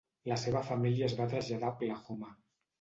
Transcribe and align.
La 0.29 0.37
seva 0.43 0.63
família 0.69 1.11
es 1.11 1.15
va 1.21 1.29
traslladar 1.35 1.71
a 1.71 1.77
Oklahoma. 1.77 2.37